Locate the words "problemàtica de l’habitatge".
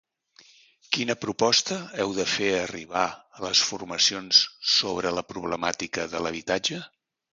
5.35-6.81